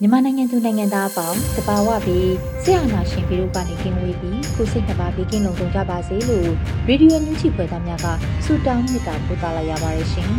[0.00, 2.30] မြန်မာနိုင်ငံသူနိုင်ငံသားအပေါင်းတဘာဝပြီး
[2.62, 6.48] ဆရာနာရှင်ပြီးတို့ကနေကင်းဝေးပြီးကိုစိတ်နှပါပြီးကင်းလုံးကြကြပါစေလို့
[6.88, 8.06] ရေဒီယိုညူချီဖွယ်သားများက
[8.44, 10.30] ဆုတောင်းမေတ္တာပို့သလာရပါတယ်ရှင်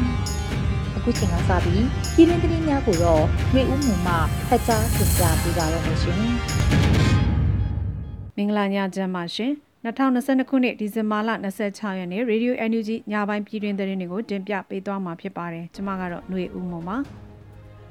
[0.96, 1.84] ။အခုချိန်ကစပြီး
[2.16, 4.14] ပြည်တွင်းသတင်းများကိုတော့မျိုးဦးမှမှ
[4.48, 6.18] ဖတ်ကြားတင်ပြပေးပါတော့မယ်ရှင်။
[8.38, 9.52] မင်္ဂလာညချမ်းပါရှင်။
[9.86, 11.30] 2022ခုနှစ်ဒီဇင်ဘာလ
[11.64, 16.98] 26ရက်နေ့ Radio NUG ညပိုင်းပြည်တွင်သတင်းတွေကိုတင်ပြပေးသွားမှာဖြစ်ပါတယ်။ကျွန်မကတော့ຫນွေဦးမုံပါ။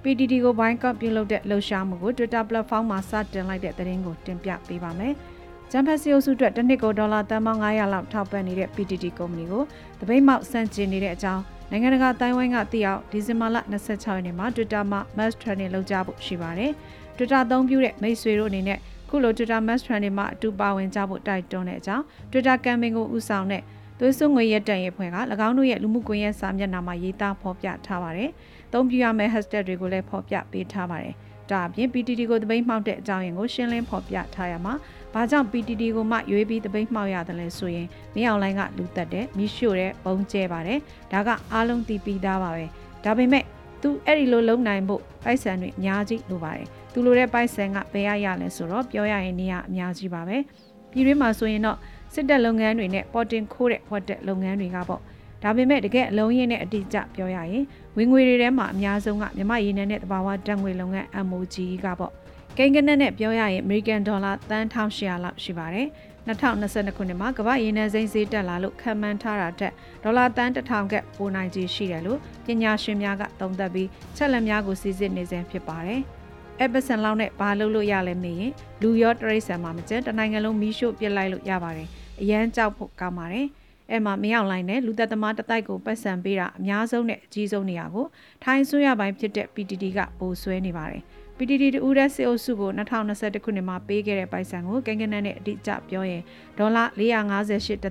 [0.06, 5.14] PTT ကိုဘိုင်းကော့ပြုလုပ်တဲ့လှုပ်ရှားမှုကို Twitter platform မှာစတင်လိုက်တဲ့သတင်းကိုတင်ပြပေးပါမယ်။
[5.70, 9.62] ဂျမ်ဖက်စီအိုစုအတွက်တစ်နှစ်ကိုဒေါ်လာတန်ပေါင်း900လောက်ထောက်ပံ့နေတဲ့ PTT ကုမ္ပဏီကို
[10.00, 16.72] တပိတ်မောက်စန့်ကျင်နေတဲ့အကြောင်းနိုင်ငံတကာတိုင်းဝိုင်းကသိအောင်ဒီဇင်ဘာလ26ရက်နေ့မှာ Twitter မှာ mass training လုပ်ကြဖို့ရှိပါတယ်။
[17.16, 23.62] Twitter အသုံးပြုတဲ့မိတ်ဆွေတို့အနေနဲ့ခုလို Twitter mass training မှာအတူပါဝင်ကြဖို့တိုက်တွန်းတဲ့အကြောင်း Twitter campaign ကိုဦးဆောင်တဲ့
[23.98, 28.30] သွေးစွငွေရက်တန်ရဲ့ဖွဲ့က၎င်းတို့ရဲ့လူမှုကွန်ရက်စာမျက်နှာမှာရေးသားဖော်ပြထားပါတယ်။
[28.77, 31.14] သုံးပြရမယ့် hashtag တွေကိုလည်းဖော်ပြပေးထားပါတယ်။
[31.50, 34.74] ဒါအပြင် PTT ကိုတပိတ်မှောက်တဲ့အကြောင်းရင်းကိုရှင်းလင်းဖော်ပြထားရမှာ
[35.14, 40.78] ဘာကြောင့် PTT ကိုမှရွေးပြီးတပိတ်မှောက်ရတယ်လဲဆိုရင်မင်းအောင်လိုင်းကလူတက်တယ်မိရှို့တဲ့ပုံကျဲပါတယ်။
[41.12, 42.64] ဒါကအားလုံးသိပြီးသားပါပဲ။
[43.04, 43.44] ဒါပေမဲ့
[43.82, 50.37] သူအဲ့ဒီလိုလုံနိုင်ဖို့ပိုက်ဆံတွေအများကြီးလိုပါတယ်။သူလိုတဲ့ပိုက်ဆံကဘယ်ရရလဲဆိုတော့ပြောရရင်နေရအများကြီးပါပဲ။
[50.91, 51.78] ပြည်တွင်းမှာဆိုရင်တော့
[52.14, 55.03] စစ်တပ်လုပ်ငန်းတွေနဲ့ပေါ်တင်ခိုးတဲ့ဟော့တက်လုပ်ငန်းတွေကပေါ့
[55.42, 57.64] ဒါပေမဲ့တကယ်အလုံးရင်းနဲ့အတိအကျပြောရရင်
[57.97, 62.12] ဝင်ငွေတွေထဲမှာအများဆုံးကမြမရည်နယ်နဲ့တဘာဝဓာတ်ငွေလုပ်ငန်း MOG ကပေါ့
[62.56, 65.88] ကိန်းကနက်နဲ့ပြောရရင် American Dollar တန်း1800လောက်ရှိပါတယ်
[66.26, 76.00] 2022ခုနှစ်မှာကမ္ဘာရင်းနှန်းစိမ်းဈေးတက်လာလို့ခံမှန်းထားတာတက်ဒေါ်လာတန်း1000ကပိုနိုင်ကြီးရှိတယ်လို့ပညာရှင်များကသုံးသပ်ပြီးချက်လက်များကိုစီစစ်နေစဉ်ဖြစ်ပါတယ်။
[76.60, 78.52] အပစံလောက်နဲ့ဘာလုပ်လို့ရလဲမေးရင်
[78.82, 81.88] လူရောတရိษံမှာမကျန်တနိုင်ငံလုံးမီးရှို့ပစ်လိုက်လို့ရပါတယ်။
[82.20, 83.46] အရန်ကြောက်ဖို့ကောင်းပါတယ်။
[83.91, 88.06] အဲ့မှာမရောက်လိုက်နဲ့လူသက်သမားတတိုက်ကိုပတ်စံပေးတာအများဆုံးနဲ့အကြီးဆုံးနေရာကို
[88.44, 91.02] ထိုင်းဆွေးရပိုင်းဖြစ်တဲ့ PTT ကပိုဆွဲနေပါတယ်
[91.36, 96.22] PTT တူရက်စေအုပ်စုကို2021ခုနှစ်မှာပေးခဲ့တဲ့ပိုက်ဆံကိုကိန်းကနန်းနဲ့အတိအကျပြောရင်
[96.58, 97.82] ဒေါ်လာ458.6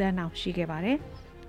[0.00, 0.98] သန်းအောင်ရှိခဲ့ပါတယ်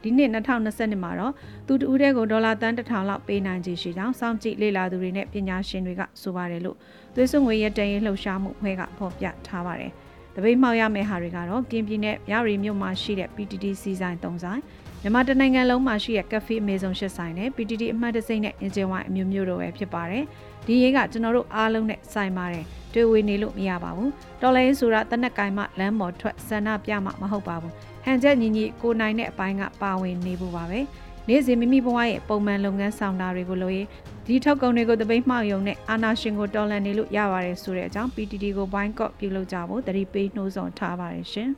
[0.03, 1.33] ဒီနှစ်2020မှာတော့
[1.67, 6.77] သူတူတဲ့ကိုဒေါ်လာတန်း1000လောက်ပေးနိုင်ခြေရှိကြောင်းစောင့်ကြည့်လေ့လာသူတွေနဲ့ပညာရှင်တွေကဆိုပါတယ်လို့
[7.15, 9.93] သွေးစွန်ငွေရတန်ရေးလှုပ်ရှားမှုဖွဲ့ကဖော်ပြထားပါတယ်။
[10.37, 14.61] တပိတ်မှောက်ရမယ့်ဟာတွေကတော့ကင်းပြည်နယ်ရရီမြို့မှာရှိတဲ့ PTT စီဆိုင်၃ဆိုင်
[15.01, 20.23] မြန်မာတနိုင်ငံလုံးမှာရှိတဲ့ကဖေးအမေဇုံ၈ဆိုင်နဲ့ PTT အမှတ်တစိမ့်နဲ့အင်ဂျင်ဝိုင်းအမျိုးမျိုးတို့ပဲဖြစ်ပါတယ်
[20.65, 24.11] ဒီရေးကကျွန်တော်တို့အားလုံးနဲ့ဆိုင်ပါတယ်တွေ့ဝေနေလို့မရပါဘူး
[24.41, 27.73] တော်လိုင်းဆိုတာတနက်ကင်မှလမ်းပေါ်ထွက်ဆန္ဒပြမှမဟုတ်ပါဘူး
[28.05, 30.79] ဟန်ချက်ညီညီကိုနိုင်တဲ့အပိုင်းကပါဝင်နေဖို့ပါပဲ
[31.27, 33.88] နေ့စဉ်မိမိဘဝရဲ့ပုံမှန်လုပ်ငန်းဆောင်တာတွေကိုလုပ်ရင်
[34.25, 41.49] ဒီထုတ်ကုန်တွေကိုတပိတ်မှောက်ယုံနဲ့အာနာရှင်ကိုတော်လန်နေလို့ရပါတယ်ဆိုတဲ့အကြောင်း PTT ကို boycott ပြုလုပ်ကြဖို့တတိပေးနှိုးဆော်ထားပါတယ်ရှင်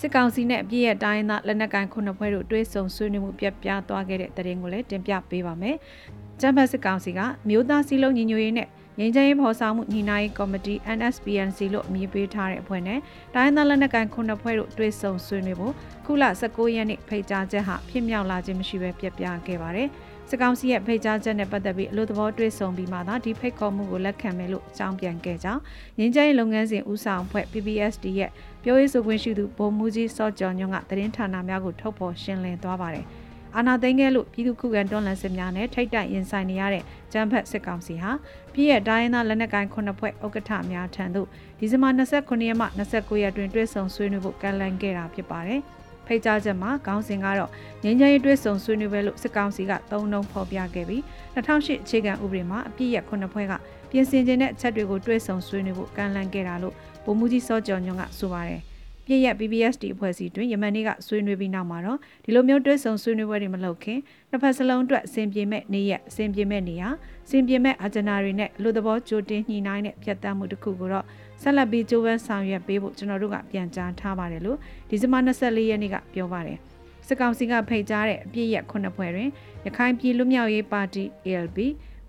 [0.00, 5.76] စစ်ကောင်စီနဲ့အပြည့်ရဲ့တိုင်းသားလက်နက်ကိုင်ခုနှစ်ဖွဲ့တို့တွဲဆုံဆွေးနွေးမှုပြတ်ပြားသွားခဲ့တဲ့တရင်ကိုလည်းတင်ပြပေးပါမယ်။
[6.40, 12.98] ကျန်းဖတ်စစ်ကောင်စီကမြို့သားစီလုံးညီညွတ်ရေးနဲ့ ငင်းချမ်းရေးဖော်ဆောင်မှုညီနိုင်ကော်မတီ NSPNC လို့အမည်ပေးထားတဲ့အဖွဲ့နဲ့
[13.34, 15.74] တိုင်းသားလက်နက်ကိုင်ခုနှစ်ဖွဲ့တို့တွဲဆုံဆွေးနွေးဖို့
[16.06, 19.88] ခုလ19ရက်နေ့ဖိတ်ကြားချက်ဟာဖြစ်မြောက်လာခြင်းမရှိဘဲပြတ်ပြားခဲ့ပါတယ်။
[20.30, 25.60] စကောင်စီရဲ့ဖိတ်ကြားချက်နဲ့ပတ်သက်ပြီးအလို့သဘောတွေ့ဆုံပြီးမှသာဒီဖိတ်ခေါ်မှုကိုလက်ခံမယ်လို့အကြောင်းပြန်ခဲ့ကြောင်း
[25.98, 28.30] ငင်းကျင်းလုပ်ငန်းစဉ်ဦးဆောင်ဖွဲ့ PPSD ရဲ့
[28.62, 33.06] ပြောရေးဆိုခွင့်ရှိသူဗိုလ်မှူးကြီးစောကျော်ညွန့်ကသတင်းဌာနများကိုထုတ်ဖော်ရှင်းလင်းသွားပါတယ်။
[33.56, 38.10] အာနာသိန်းကဲလို့ပြည်သူ့ခုခံတွန်းလှန်စစ်များနဲ့ထိတ်တိုက်ရင်ဆိုင်နေရတဲ့ဂျမ်ဖက်စစ်ကောင်စီဟာ
[38.52, 41.28] ပြည်ရဲ့တိုင်းရင်းသားလက်နက်ကိုင်ခုနှစ်ဖွဲ့ဥက္ကဋ္ဌများထံသို့
[41.58, 45.60] ဒီဇင်ဘာ29ရက်မှ29ရက်တွင်တွဲဆုံဆွေးနွေးဖို့ကန့်လန့်ခဲ့တာဖြစ်ပါတယ်။
[46.06, 47.50] ဖိတ်ကြားချက်မှာခေါင်းစဉ်ကတော့
[47.82, 51.02] ငင်းချမ်းရေးတွဲဆုံဆွေးနွေးပွဲလို့စစ်ကောင်စီကသုံးနှုံဖော်ပြခဲ့ပြီး
[51.34, 53.52] 2008အခြေခံဥပဒေမှာအပြည့်ရခုနှစ်ဖွဲ့က
[53.90, 58.62] ပြင်ဆင်ခြင်းတဲ့အချက်တွေကိုတွဲဆုံဆွေးနွေးဖို့ကန့်လန့်ခဲ့တာလို့ဗိုလ်မှူးကြီးစောကျော်ညွန့်ကဆိုပါတယ်။
[59.12, 63.98] ပြပြည့်ရက် PPSD အဖွဲ့အစည်းတွင်ယမန်နေ့ကဆွေးနွေးပြီးနောက်မှာတော့ဒီလိုမျိုးတွဲဆုံဆွေးနွေးပွဲတွေမလုပ်ခင်
[64.30, 66.88] နှစ်ဖက်စလုံးအတွက်အဆင်ပြေမဲ့နေ့ရက်အဆင်ပြေမဲ့နေရာ
[67.26, 71.04] အဆင်ပြေမဲ့အာဂျနာတွေနဲ့လူသဘောကြိုတင်ညှိနှိုင်းတဲ့ဖြတ်သန်းမှုတစ်ခုကိုတော့
[71.42, 76.58] ဆက်လက်ပြီးကြိုးပမ်းဆောင်ရွက်ပေးဖို့ကျွန်တော်တို့ကပြန်ကြားထားပါတယ်လို့ဒီဇင်ဘာ24ရက်နေ့ကပြောပါတယ်
[77.06, 79.28] စစ်ကောင်စီကဖိတ်ကြားတဲ့အပြည့်ရက်ခုနှစ်ဖွဲ့တွင်
[79.64, 81.58] ရခိုင်ပြည်လူမျိုးရေးပါတီ ALP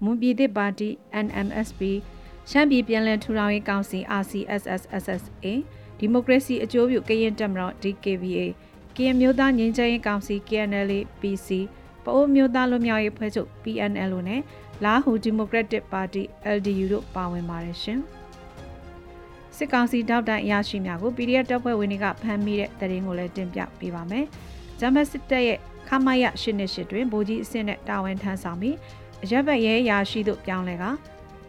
[0.04, 0.90] မွန်ပြည်သစ်ပါတီ
[1.26, 1.82] NMSP
[2.50, 5.48] ရှမ်းပြည်ပြည်လည်ထူထောင်ရေးကောင်စီ RCSS/SSA
[6.00, 8.42] ဒီမိုကရေစီအကျိုးပြုကရင်တက်မတော် DKBA
[8.96, 10.92] ကရင်မျိုးသားငြိမ်းချမ်းရေးကောင်စီ KNL
[11.22, 11.50] PC
[12.04, 14.42] ပအိုးမျိုးသားလူမျိုးရေးဖွဲ့ချုပ် PNL နဲ့
[14.84, 16.22] လာဟူဒီမိုကရက်တစ်ပါတီ
[16.56, 18.00] LDU တို့ပါဝင်ပါတယ်ရှင်။
[19.56, 24.26] စစ်ကောင်စီတောက်တိုင်အရာရှိများကို PDF တပ်ဖွဲ့ဝင်တွေကဖမ်းမိတဲ့တရင်ကိုလည်းတင်ပြပေးပါမယ်။
[24.80, 28.76] ဂျမတ်စစ်တပ်ရဲ့ခမရ၈နှစ်ရှိတွင်ဗိုလ်ကြီးအဆင့်နဲ့တာဝန်ထမ်းဆောင်ပြီး
[29.24, 30.84] အရက်ဘက်ရဲရာရှိတို့ပြောင်းလဲက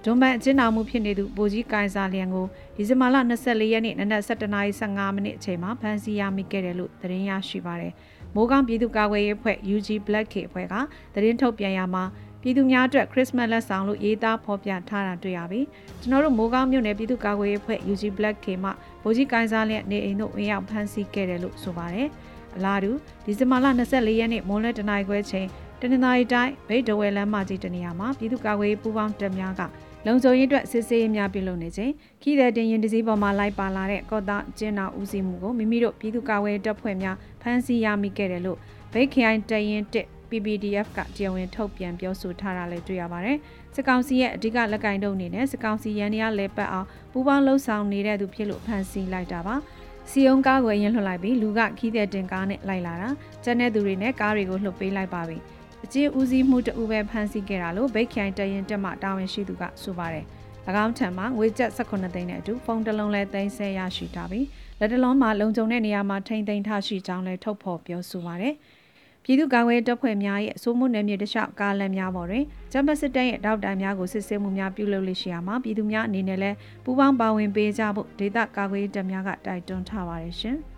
[0.07, 2.47] ဒွန်မန်အကျဉ်းတော်မှုဖြစ်နေသူဗိုလ်ကြီးကိုင်စာလျံကို
[2.77, 7.93] ဒီဇင်ဘာလ24ရက်နေ့နနက်7:15မိနစ်အချိန်မှာဖမ်းဆီးရမိခဲ့တယ်လို့သတင်းရရှိပါတယ်။
[8.35, 10.75] မိုးကောင်းပြည်သူ့ကာကွယ်ရေးအဖွဲ့ UG Black K အဖွဲ့က
[11.15, 12.05] သတင်းထုတ်ပြန်ရမှာ
[12.43, 15.61] ပြည်သူများအတွက်ခရစ်စမတ်လက်ဆောင်လို့ရေးသားဖော်ပြထားတာတွေ့ရပြီ။
[16.01, 18.71] ကျွန်တော်တို့မိုးကောင်းမြို့နယ်ပြည်သူ့ကာကွယ်ရေးအဖွဲ့ UG Black K မှ
[19.03, 22.09] ဗိုလ်ကြီးကိုင်စာလျံနေအိမ်တို့ဝင်ရောက်ဖမ်းဆီးခဲ့တယ်လို့ဆိုပါတယ်။
[22.57, 22.91] အလားတူ
[23.25, 25.49] ဒီဇင်ဘာလ24ရက်နေ့မွန်းလွဲတနင်္လာခွဲချိန်
[25.81, 29.63] တနင်္သာရီတိုင်းဗိတ်ဒဝဲလမ်းမကြီးတနေရာမှာပြည်သူ့ကာကွယ်ရေးပူးပေါင်းတပ်များက
[30.07, 31.93] လုံခြုံရေးအတွက်စစ်ဆေးရေးများပြုလုပ်နေချိန်
[32.23, 38.59] ခီးတဲ့တင်ရင်တစည်းပေါ်မှာလိုက်ပါလာတဲ့ကော့တာကျင်းတော်ဦးစီးမှုကိုမိမိတို့ပြည်သူ့ကာကွယ်တပ်ဖွဲ့များဖမ်းဆီးရမိခဲ့တယ်လို့
[38.93, 43.37] ဗိတ်ခိုင်တရင်တစ် PPDF ကတရားဝင်ထုတ်ပြန်ပြောဆိုထားတာလည်းတွေ့ရပါတယ်။
[43.75, 49.55] စစ်ကောင်စီရဲ့အဓိကလက်ကင်တုံးအနေနဲ့စစ်ကောင်စီရန်ရလဲပတ်အောင်ပူးပေါင်းလှုပ်ဆောင်နေတဲ့သူဖြစ်လို့ဖမ်းဆီးလိုက်တာပါ။
[50.11, 53.09] စီယုံကားကိုရင်လှုပ်လိုက်ပြီးလူကခီးတဲ့တင်ကားနဲ့လိုက်လာတာ
[53.45, 55.39] ကျန်တဲ့သူတွေနဲ့ကားတွေကိုလှုပ်ပေးလိုက်ပါပြီ။
[55.85, 60.25] အကျေးဦးစီးမှုတအူပဲဖမ်းဆီးခဲ့တာလို့ဗိတ်ခိုင်တရင်တက်မှတာဝန်ရှိသူကဆိုပါတယ်။၎
[60.85, 64.47] င်းထံမှငွေကျပ်18သိန်းနဲ့အတူဖုန်းတစ်လုံးလဲသိမ်းဆဲရရှိထားပြီး
[64.81, 68.55] လက်တလုံးမှာလုံခြုံတဲ့နေရာမှာထိမ့်သိမ်းထားရှိကြောင်းလည်းထုတ်ဖော်ပြောဆိုပါတယ်။
[69.25, 80.59] ပြည်သူ့ကာကွယ်တပ်ဖွဲ့များရဲ့အစိုးမှုနယ်မြေတလျှောက်ကားလမ်းများပေါ်တွင်ဂျမ်ဘတ်စစ်တပ်ရဲ့တောက်တိုင်များကိုစစ်ဆေးမှုများပြုလုပ်လို့ရှိရမှာပြည်သူများအနေနဲ့လည်းပူးပေါင်းပါဝင်ပေးကြဖို့ဒေသကာကွယ်တပ်များကတိုက်တွန်းထားပါတယ်ရှင်။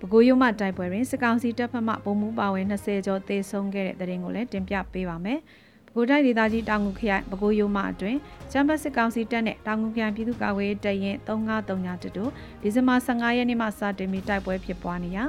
[0.00, 5.38] ပဲခူးရုံမတိုက်ပွဲတွင်စစ်ကောင်စီတပ်ဖက်မှပုံမှုပါဝင်20ကျော်သေဆုံးခဲ့တဲ့တဲ့ရင်ကိုလည်းတင်ပြပေးပါမယ်။
[5.86, 8.18] ပဲခူးတိုင်းဒေသကြီးတောင်ငူခရိုင်ပဲခူးရုံမအတွင်း
[8.52, 12.24] ကျမ်းပတ်စစ်ကောင်စီတပ်နဲ့တောင်ငူခရိုင်ပြည်သူ့ကာကွယ်ရေးတပ်ရင်း3939တတူ
[12.62, 15.24] ဒီဇင်ဘာ15ရက်နေ့မှစတင်ပြီးတိုက်ပွဲဖြစ်ပွားနေရာ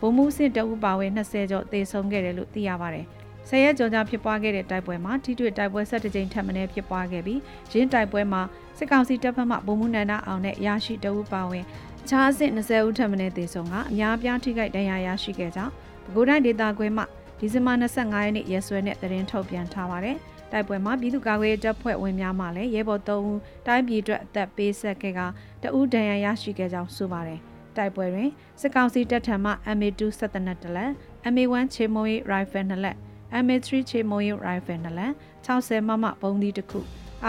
[0.00, 3.06] ပုံမှုစစ်တအုပ်ပါဝင်20ကျော်သေဆုံးခဲ့တယ်လို့သိရပါတယ်။
[3.48, 7.40] ဆယ်ရက်ကျော်ကြာဖြစ်ပွားခဲ့တဲ့တိုက်ပွဲမှာထိတွေ့တိုက်ပွဲ၁၁ကြိမ်ထပ်မံဖြစ်ပွားခဲ့ပြီး
[7.72, 8.42] ရင်းတိုက်ပွဲမှာ
[8.78, 11.64] စစ်ကောင်စီတပ်ဖက်မှဗိုလ်မှူးနန္ဒအောင်နဲ့ရရှိတအုပ်ပါဝင်
[12.06, 15.72] အခြားအဆင့်20ဦးထပ်မံသေဆုံးကအများပြားထိခိုက်ဒဏ်ရာရရှိခဲ့ကြောင်း
[16.04, 17.02] ပဲခူးတိုင်းဒေသခွဲမှ
[17.38, 20.16] ဒီဇင်ဘာ25ရက်နေ့ရက်စွဲနဲ့သတင်းထုတ်ပြန်ထားပါတယ်။
[20.52, 25.20] တိုက်ပွဲမှာပြည်သူ့ကာကွယ်ရေးတပ်ဖွဲ့ဝင်များမှလည်းရဲဘော်3ဦးတိုင်းပြည်အတွက်အသက်ပေးဆက်ခဲ့က
[25.62, 27.40] တအူးဒဏ်ရာရရှိခဲ့ကြောင်းဆိုပါတယ်။
[27.76, 28.30] တိုက်ပွဲတွင်
[28.60, 30.90] စစ်ကောင်စီတပ်ထံမှ MA2 17နက်လက်
[31.32, 32.96] MA1 ချေမုံရီရိုင်ဖယ်2လက်
[33.44, 35.12] MA3 ချေမုံရီရိုင်ဖယ်2လက်
[35.46, 36.80] 60မမဘုံသီးတစ်ခု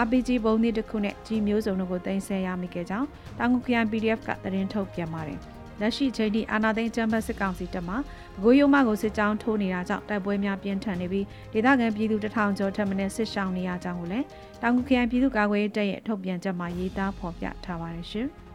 [0.02, 3.06] RPG ဘုံသီးတစ်ခုနဲ့ကြီးမျိုးစုံတို့ကိုတင်ဆက်ရမိခဲ့ကြောင်း
[3.38, 5.40] တောင်ငူခရိုင် PDF ကသတင်းထုတ်ပြန်ပါတယ်။
[5.80, 7.98] လက်ရှိချိန်ထိအာနာသိန်းချမ်ဘတ်စစ်ကောင်စီတပ်မှဘ
[8.44, 14.26] ကိုးရုံမကိုစစ်ကြောင်းထိုးနေတာကြောင့်တိုက်ပွဲများပြင်းထန်နေပြီးဒေသခံပြည်သူတထောင်ကျော်ထပ်မံစစ်ရှောင်နေရကြောင်းကိုလည်း
[14.62, 18.28] တောင်ငူခရိုင်ပြည်သူ့ကာကွယ်ရေးတပ်ရဲ့ထုတ်ပြန်ချက်မှာရေးသားဖော်ပြထားပါတယ်ရှင်။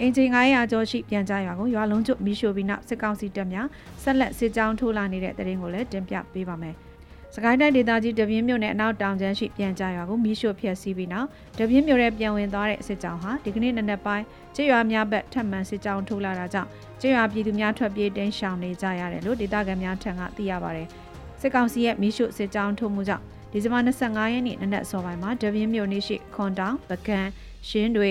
[0.00, 3.66] အင်ဂျင်900ကျော်ရှိပြန်ကြရွာကိုရွာလုံးကျွတ်မီးရှို့ပြီးနောက်စစ်ကောင်စီတပ်များ
[4.02, 6.76] ဆက်လက်စစ်ကြောင်းထိုးလာနေတဲ့တရင်ကိုလည်းတင်ပြပေးပါမယ်။
[7.36, 14.24] စကိုင်းတိုင်းဒေသကြီးတပြင်းမြို့နယ်အနောက်တောင်ကျန်းရှိပြန်ကြရွာကိုမီးရှို့ဖျက်ဆီးပြီးနောက်တပြင်းမြို့ရဲ့ပြန်ဝင်သွားတဲ့စစ်ကြောင်းဟာဒီကနေ့နနက်ပိုင်း
[14.54, 16.68] ကျေးရွာများဘက်ထပ်မံစစ်ကြောင်းထိုးလာတာကြောင့်
[17.00, 20.86] ကျေးရွာပြည်သူများထွက်ပြေးတင်းရှောင်နေကြရတယ်လို့ဒေသခံများထံကသိရပါတယ်။
[21.40, 27.20] စစ်ကောင်စီရဲ့မီးရှို့စစ်ကြောင်းထိုးမှုကြောင့်ဒီဇင်ဘာ25ရက်နေ့နနက်စောပိုင်းမှာတပြင်းမြို့နေရှိခွန်တောင်ပကံ
[27.68, 28.10] ရှင်းတွေ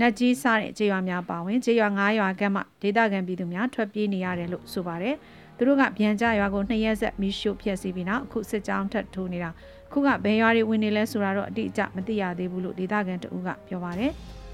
[0.00, 5.16] နတ်ကြီးစတဲ့ကျေးရွာများပါဝင်ကျေးရွာ9ရွာကမှဒေသခံပြည်သူများထွက်ပြေးနေရတယ်လို့ဆိုပါတယ်။
[5.60, 9.50] သူတို့ကပြန်ကြရွာကိုနှစ်ရက်ဆက်မီးရှို့ဖျက်ဆီးပြီးနောက်အခုစစ်ကြောင်းထပ်ထိုးနေတာ
[9.92, 14.12] ခုကဘယ်ရွာတွေဝင်နေလဲဆိုတာတော့အတိအကျမသိရသေးဘူးလို့ဒေသခံတဦးကပြောပါတယ်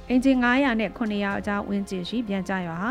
[0.09, 2.91] အင်ဂျင်900နဲ့900အကြားဝင်းကျင်ရှိပြန်ကြရွာဟာ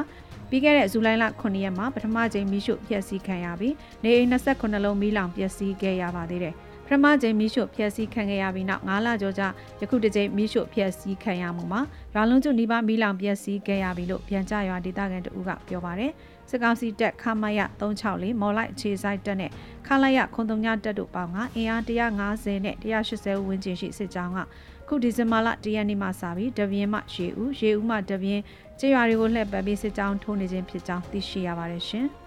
[0.50, 6.53] ပြီးခဲ့တဲ့ဇူလိုင်လ9ရက်မှာပထမကြိမ်မီးရှို့ဖျက်ဆီးခံရပြီးနေအိမ်28လုံးမီးလောင်ပျက်စီးခဲ့ရပါသေးတယ်
[6.86, 9.48] ပထမကြိမ်မီးရှို့ဖျက်ဆီးခံခဲ့ရပြီးနောက်9လကျော်ကြာ
[9.82, 11.82] ယခုတစ်ကြိမ်မီးရှို့ဖျက်ဆီးခံရမှုမှာ
[12.13, 16.12] ရွာလုံးကျွနီးပါးမီးလောင်ပျက်စီးခဲ့ရပြီလို့ပြန်ကြရွာဒေသခံတဦးကပြောပါတယ်။
[16.50, 19.51] စစ်ကောင်စီတပ်ခမရ364မော်လိုက်အခြေဆိုင်တပ်နဲ့
[19.88, 24.39] ခလာရခွန်တုံညတပ်တို့ပေါင်းကအင်အား150နဲ့180ဝန်းကျင်ရှိစစ်ကြောင်းက
[24.88, 28.42] ခုဒီဇင်ဘာလ10ရက်နေ့မှစပြီးတပြင်းမှရေဦးရေဦးမှတပြင်း
[28.80, 32.08] ကျေးရွာတွေကိုလှည့်ပတ်ပြီးစစ်ကြောင်းထိုးနေခြင်းဖြစ်ကြောင်းသိရှိရပါတယ်ရှင်။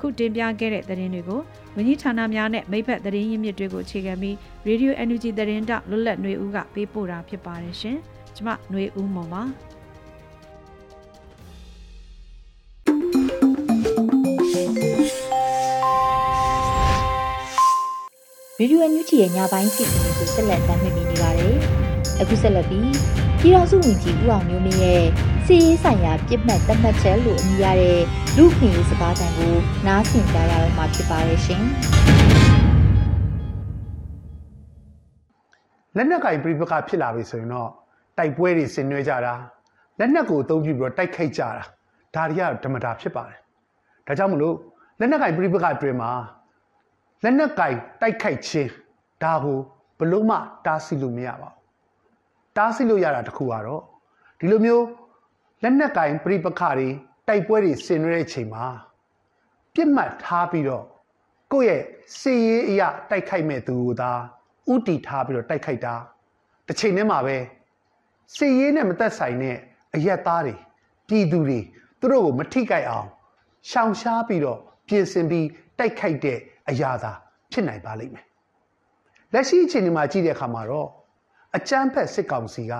[0.00, 1.40] ခုတင်ပြခဲ့တဲ့သတင်းတွေကို
[1.76, 4.34] ဝန်ကြီးဌာနများနဲ့မိဖက်သတင်းရင်းမြစ်တွေကိုအခြေခံပြီး
[4.66, 7.96] Radio NUG သတင်းတောက်လွတ်လပ်နေဦးကပေးပို့တာဖြစ်ပါတယ်ရှင်။
[8.36, 9.42] ကျမຫນွေဦးမွန်ပါ
[18.58, 21.54] ဗီဒီယိုအန်ယူဂျီရဲ့ညပိုင်းစီစဉ်လေးကိုဆက်လက်တင်ပြနေပါတယ်။
[22.20, 22.90] အခုဆက်လက်ပြီး
[23.40, 25.04] ပြည်တော်စုဝင်ကြီးဦးအောင်မျိုးမင်းရဲ့
[25.52, 28.00] စီရေးဆိုင်ရာပြစ်မှတ်သတ်မှတ်ချက်လို့အမည်ရတဲ့
[28.36, 29.54] လူခွင့်ရေးစကားသံကို
[29.86, 31.62] နားဆင်ကြရတော့မှာဖြစ်ပါတယ်ရှင်။
[35.96, 37.70] လက်နက်ကင်ပြိပကဖြစ်လာပြီဆိုရင်တော့
[38.18, 39.34] တိုက်ပွဲတွေဆင်နွှဲကြတာ
[39.98, 41.48] လက်နက်ကိုအသုံးပြုပြီးတော့တိုက်ခိုက်ကြတာ
[42.14, 43.38] ဒါတွေကဓမ္မတာဖြစ်ပါတယ်
[44.06, 44.54] ဒါကြောင့်မလို့
[45.00, 46.10] လက်နက်ကင်ပြိပကအတွင်းမှာ
[47.24, 48.70] လက်နက်ကင်တိုက်ခိုက်ခြင်း
[49.22, 49.58] ဒါကို
[49.98, 50.36] ဘလို့မှ
[50.66, 51.56] တားဆီးလို့မရပါဘူး
[52.56, 53.82] တားဆီးလို့ရတာတခုကတော့
[54.38, 54.84] ဒီလိုမျိုး
[55.62, 56.88] လက်နက်ကင်ပြိပခတွေ
[57.28, 58.66] တိုက်ပွဲတွေဆင်နွှဲတဲ့အချိန်မှာ
[59.74, 60.84] ပြစ်မှတ်ထားပြီးတော့
[61.52, 61.82] ကိုယ့်ရဲ့
[62.18, 64.12] စီရေးအရာတိုက်ခိုက်မဲ့သူကိုသာ
[64.72, 65.94] ဥတီထားပြီးတော့တိုက်ခိုက်တာ
[66.66, 67.36] တစ်ချိန်တည်းမှာပဲ
[68.36, 69.56] စီရေးနဲ့မသက်ဆိုင်တဲ့
[69.94, 70.54] အရက်သားတွေ
[71.08, 71.58] ပြည်သူတွေ
[72.00, 73.08] သူတို့ကိုမထိခိုက်အောင်
[73.70, 74.58] ရှောင်ရှားပြီးတော့
[74.88, 75.46] ပြင်ဆင်ပြီး
[75.78, 77.12] တိုက်ခိုက်တဲ့အရာသာ
[77.52, 78.26] ဖြစ်နိုင်ပါလိမ့်မယ်
[79.32, 80.88] လက်ရှိအခြေအနေမှာကြည့်တဲ့အခါမှာတော့
[81.56, 82.74] အကြမ်းဖက်စစ်ကောင်စီက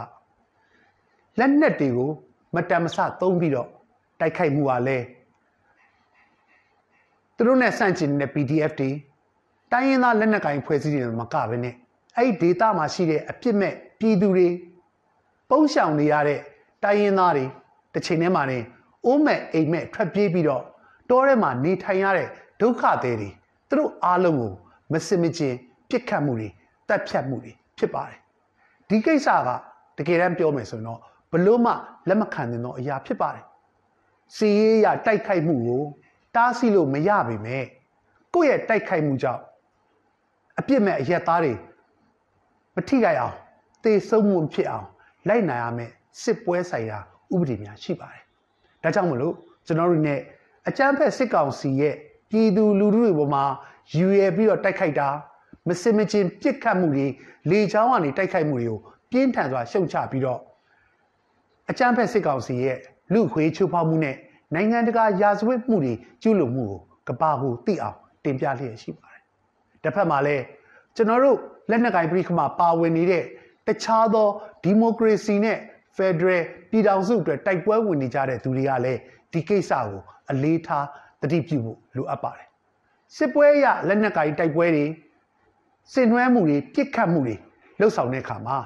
[1.38, 2.10] လက်နက်တွေကို
[2.56, 3.68] မတန်မဆသုံးပြီးတော့
[4.20, 4.98] တိုက်ခိုက်မှုပါလဲ
[7.36, 8.90] သူတို့နဲ့ဆန့်ကျင်တဲ့ PDF တွေ
[9.72, 11.74] တိုင်းရင်းသားလက်နက်ကိုင်ဖွဲ့စည်းတွေမကဘဲနဲ့
[12.16, 14.48] အဲ့ဒီဒေသမှာရှိတဲ့အပြစ်မဲ့ပြည်သူတွေ
[15.50, 16.40] ပုံရှောင်နေရတဲ့
[16.84, 17.44] တိုင်းရင်းသားတွေ
[17.94, 18.58] တစ်ချိန်တည်းမှာနေ
[19.06, 20.62] အိုးမဲ့အိမ်မဲ့ထွက်ပြေးပြီးတော့
[21.10, 22.28] တောထဲမှာနေထိုင်ရတဲ့
[22.60, 23.30] ဒုက္ခသည်တွေ
[23.68, 24.52] သူတို့အားလုံးကို
[24.92, 25.54] မစင်မကျင်
[25.88, 26.48] ပြစ်ခတ်မှုတွေ
[26.88, 28.20] တပ်ဖြတ်မှုတွေဖြစ်ပါတယ်
[28.88, 29.50] ဒီကိစ္စက
[29.98, 31.72] တကယ်တမ်းပြောမယ်ဆိုရင်တော့ ဘလို့မှ
[32.08, 33.44] လက်မခံနိုင်သောအရာဖြစ်ပါတယ်
[34.36, 35.82] စီရေးရတိုက်ခိုက်မှုကို
[36.36, 37.36] တားဆီးလို့မရပါပဲ
[38.34, 39.42] ကိုယ့်ရဲ့တိုက်ခိုက်မှုကြောင့်
[40.58, 41.52] အပြစ်မဲ့အရက်သားတွေ
[42.74, 43.34] မထိခိုက်အောင်
[43.84, 44.86] သေဆုံးမှုဖြစ်အောင်
[45.28, 45.90] လိုက်နိုင်ရမယ်
[46.22, 46.98] စစ်ပွဲဆိုင်ရာ
[47.34, 48.22] ဥပဒေများရှိပါတယ်။
[48.82, 49.34] ဒါကြောင့်မလို့
[49.66, 50.14] ကျွန်တော်တို့ ਨੇ
[50.68, 51.94] အကြမ်းဖက်စစ်ကောင်စီရဲ့
[52.30, 53.44] ပြည်သူလူထုတွေပေါ်မှာ
[53.96, 55.08] ယူရပြီးတော့တိုက်ခိုက်တာ
[55.68, 57.06] မစင်မချင်းပြစ်ခတ်မှုတွေ
[57.50, 58.78] လေချောင်းကနေတိုက်ခိုက်မှုတွေကို
[59.10, 60.40] ပြင်းထန်စွာရှုံချပြီးတော့
[61.70, 62.78] အကြမ်းဖက်စစ်ကောင်စီရဲ့
[63.12, 64.16] လူခွေးချိုးဖောက်မှုနဲ့
[64.54, 66.66] နိုင်ငံတကာရာဇဝတ်မှုတွေကျူးလွန်မှု
[67.06, 69.22] ကိုကပါဟုသိအောင်တင်ပြလျက်ရှိပါတယ်။
[69.82, 70.44] တစ်ဖက်မှာလည်း
[70.96, 71.38] ကျွန်တော်တို့
[71.70, 73.24] လက်နက်ကိုင်ပြည်ခမှာပါဝင်နေတဲ့
[73.66, 74.28] တခြားသော
[74.64, 75.58] ဒီမိုကရေစီနဲ့
[75.96, 79.00] ဖက်ဒရယ်ပြည်ထောင်စုအတွက်တိုက်ပွဲဝင်နေကြတဲ့သူတွေကလည်း
[79.32, 80.86] ဒီကိစ္စကိုအလေးထား
[81.22, 82.48] တတိပြုဖို့လိုအပ်ပါတယ်
[83.16, 84.86] စစ်ပွဲရလက်နက်ကိုင်တိုက်ပွဲတွေ
[85.92, 87.34] စင်နွှဲမှုတွေပြစ်ခတ်မှုတွေ
[87.80, 88.58] လှုပ်ဆောင်တဲ့အခါမှာ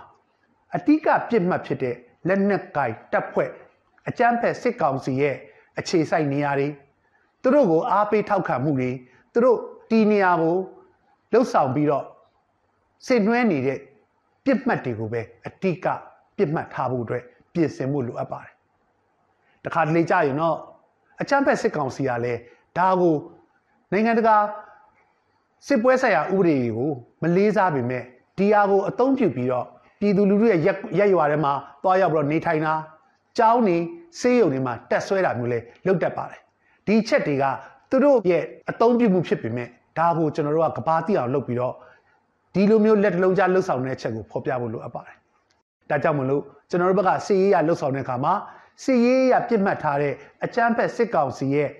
[0.75, 1.97] အတိကပြစ်မှတ်ဖြစ်တဲ့
[2.29, 3.51] လက်နက်ကိုင်တပ်ဖွဲ့
[4.09, 5.37] အကြမ်းဖက်စစ်ကောင်စီရဲ့
[5.79, 6.69] အခြေစိုက်နေရာတွေ
[7.43, 8.91] သူတို့ကိုအားပေးထောက်ခံမှုတွေ
[9.33, 9.59] သူတို့
[9.91, 10.57] တီနေရာကို
[11.33, 12.05] လှုပ်ဆောင်ပြီးတော့
[13.07, 13.79] စင်နွှဲနေတဲ့
[14.45, 15.87] ပြစ်မှတ်တွေကိုပဲအတိက
[16.37, 18.53] ပြစ်မှတ်ထားဖို့အတွက်ပြင်ဆင်ဖို့လိုအပ်ပါတယ်
[19.65, 20.57] တခါတလေကြာရင်တော့
[21.21, 22.41] အချမ်းဖက်စစ်ကောင်စီကလည်း
[22.79, 23.17] ဒါကို
[23.93, 24.37] နိုင်ငံတကာ
[25.67, 26.91] စစ်ပွဲဆိုင်ရာဥပဒေတွေကို
[27.23, 28.03] မလေးစားပေမဲ့
[28.39, 29.67] ဒီဟာကိုအသုံးပြုပြီးတော့
[30.01, 30.61] ပြည်သူလူထုရဲ့
[30.99, 31.53] ရက်ရွာထဲမှာ
[31.83, 32.75] တွားရောက်ပြီးတော့နေထိုင်တာ
[33.39, 33.77] ကြောင်းနေ
[34.21, 36.41] စေးရုံတွေမှာတက်ဆွဲတာမျိုးလဲလုပ်တတ်ပါတယ်
[36.87, 37.45] ဒီချက်တွေက
[37.91, 41.75] သူတို့ရဲ့အသုံးပြုမှုဖြစ်ပေမဲ့ဒါကိုကျွန်တော်တို့ကကဘာတိအောင်လုပ်ပြီးတော့
[42.55, 45.17] ဒီလိုမျိုးလက်တလုံးကြားလှုပ်ဆောင်တဲ့အချက်ကိုဖော်ပြဖို့လိုအပ်ပါတယ်
[45.91, 48.35] ဒါကြောင့်မလို့ကျွန်တော်တို့ဘက်ကစီရေးရလှုပ်ဆောင်တဲ့အခါမှာ
[48.83, 50.13] စီရေးရပြစ်မှတ်ထားတဲ့
[50.45, 51.71] အကြမ်းဖက်စစ်ကောင်စီရဲ့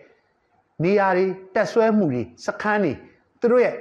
[0.85, 2.93] နေရာတွေတက်ဆွဲမှုတွေစခန်းတွေ
[3.41, 3.75] သူတို့ရဲ့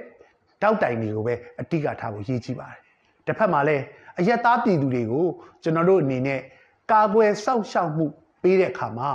[0.62, 2.79] တောက်တိုင်တွေကိုပဲအတိကထားဖို့ရည်ကြီးပါတယ်
[3.25, 3.84] တစ်ဖက်မှာလည်း
[4.20, 5.26] အယက်သားပြည်သူတွေကို
[5.64, 6.40] ကျွန်တော်တို့အနေနဲ့
[6.92, 8.06] ကာကွယ်စောင့်ရှောက်မှု
[8.42, 9.10] ပေးတဲ့အခါမှာ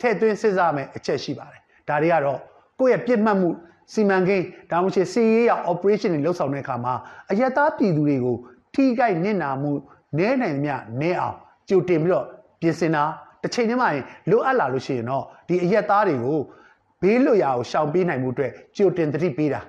[0.00, 2.40] ထည့်သွင်းစဉ်းစားမယ်အချက်ရှိပါတယ်ဒါတွေကတော့
[2.78, 3.50] ကိုယ့်ရဲ့ပြစ်မှတ်မှု
[3.92, 6.94] စီမံကိန်းဒါမှမဟုတ်စီရေးရ operation တွေလှုပ်ဆောင်တဲ့အခါမှာ
[7.30, 8.36] အယက်သားပြည်သူတွေကို
[8.74, 9.70] ထိခိုက်နစ်နာမှု
[10.18, 10.70] နဲနိုင်မြ
[11.00, 11.36] နဲအောင်
[11.68, 12.26] ကြိုတင်ပြီးတော့
[12.60, 13.04] ပြင်ဆင်တာ
[13.42, 13.88] တစ်ချိန်တည်းမှာ
[14.30, 16.38] လိုအပ်လာလို့ရှိရင်တော့ဒီအရက်သားတွေကို
[17.02, 19.60] ဘေးလွတ်ရာကိုရှောင်ပေးနိုင်မှုအတွက်ကြိုတင်တတိပေးတာ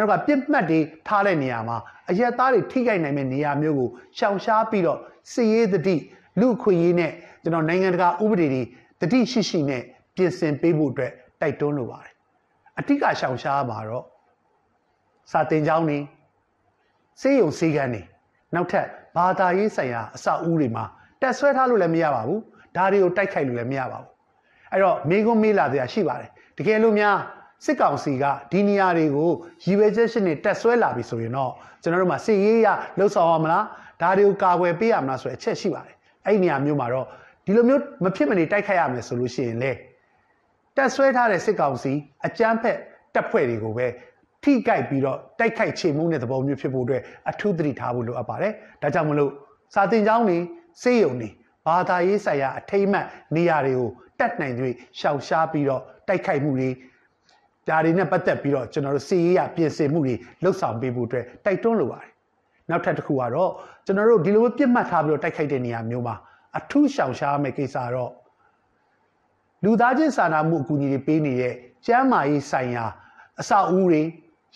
[0.00, 1.76] နောက်ကပြစ်မှတ်တွေထားတဲ့နေရာမှာ
[2.10, 3.88] အရက်သားတွေထိခိုက်နိုင်တဲ့နေရာမျိုးကို
[4.18, 4.98] ရှောင်ရှားပြီးတော့
[5.32, 5.96] စီရေးတတိ
[6.40, 8.62] လူခွေရေးနဲ့ကျွန်တော်နိုင်ငံတကာဥပဒေတွေ
[9.00, 9.82] တတိရှိရှိနဲ့
[10.16, 12.12] ပြင်ဆင်ပေးဖို့အတွက်တိုက်တွန်းလိုပါတယ်
[12.78, 14.04] အတိကရှောင်ရှားမှာတော့
[15.30, 15.98] စာတင်ကြောင်းနေ
[17.20, 18.02] စေယုံစေကန်းနေ
[18.54, 20.84] နောက်ထပ်ဘာသာရေးဆိုင်ရာအဆောက်အဦတွေမှာ
[21.20, 22.40] တက်ဆွဲထားလို့လည်းမရပါဘူး
[22.76, 24.10] ဒါတွေကိုတိုက်ခိုက်လို့လည်းမရပါဘူး
[24.72, 27.16] အဲ့တော့မေကွန်းမေးလာစရာရှိပါတယ်တကယ်လို့များ
[27.64, 29.30] စစ်ကောင်စီကဒီနေရာတွေကို
[29.64, 31.52] ရည်ရွယ်ချက်ရှိနေတက်ဆွဲလာပြီဆိုရင်တော့
[31.82, 33.64] ကျွန်တော်တို့မှာစစ်ရေးရလှုပ်ဆောင်ရမလား
[34.00, 37.06] ဒါတွေကိုကာကွယ်ပေးရမလားဆိုတဲ့အချက်ရှိပါတယ်အဲ့ဒီနေရာမျိုးမှာတော့
[37.44, 39.72] ဒီလိုမျိုးမဖြစ်မနေတိုက်ခိုက်ရမယ်ဆိုလို့ရှိရင်လေ
[40.76, 41.92] တက်ဆွဲထားတဲ့စစ်ကောင်စီ
[42.26, 42.78] အကြမ်းဖက်
[43.14, 43.86] တပ်ဖွဲ့တွေကိုပဲ
[44.42, 48.52] ထိကြိုက်ပြီးတော့တိုက်ခိုက်ချေမှုတဲ့သဘောမျိုးဖြစ်ဖို့အတွက်အထူးသတိထားဖို့လိုအပ်ပါတယ်။
[48.82, 49.32] ဒါကြောင့်မလို့
[49.74, 50.38] စာတင်ကျောင်းတွေ
[50.82, 51.28] စေယုံတွေ
[51.66, 53.88] ဘာသာရေးဆိုင်ရာအထိမ့်မှတ်နေရာတွေကို
[54.20, 54.54] တတ်နိုင်၍
[54.98, 56.70] ရှောင်ရှားပြီးတော့တိုက်ခိုက်မှုတွေ
[57.68, 62.10] ဒါတွေနဲ့ပတ်သက်ပြီးတော့ကျွန်တော်တို့စီရေးရပြင်ဆင်မှုတွေလှုပ်ဆောင်ပေးဖို့အတွက်တိုက်တွန်းလိုပါတယ်
[62.70, 63.50] နောက်ထပ်တစ်ခုကတော့
[63.86, 66.14] ကျွန်တော်တို့ဒီလိုပြစ်မှတ်ထားပြီးတော့တိုက်ခိုက်တဲ့နေရာမျိုးမှာ
[66.58, 68.12] အထူးရှောင်ရှားမယ့်ကိစ္စတော့
[69.64, 71.54] လူသားချင်းစာနာမှုအကူအညီတွေပေးနေတဲ့
[71.86, 72.84] ကျန်းမာရေးဆိုင်ရာ
[73.40, 74.02] အဆောက်အဦတွေ